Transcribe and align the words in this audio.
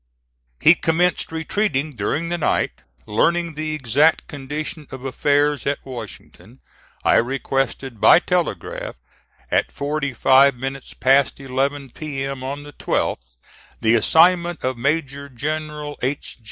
He 0.59 0.73
commenced 0.73 1.31
retreating 1.31 1.91
during 1.91 2.29
the 2.29 2.37
night. 2.39 2.71
Learning 3.05 3.53
the 3.53 3.75
exact 3.75 4.25
condition 4.27 4.87
of 4.89 5.05
affairs 5.05 5.67
at 5.67 5.85
Washington, 5.85 6.59
I 7.03 7.17
requested 7.17 8.01
by 8.01 8.17
telegraph, 8.17 8.95
at 9.51 9.71
forty 9.71 10.11
five 10.15 10.55
minutes 10.55 10.95
past 10.95 11.39
eleven 11.39 11.91
P.M., 11.91 12.43
on 12.43 12.63
the 12.63 12.73
12th, 12.73 13.37
the 13.79 13.93
assignment 13.93 14.63
of 14.63 14.75
Major 14.75 15.29
General 15.29 15.99
H. 16.01 16.39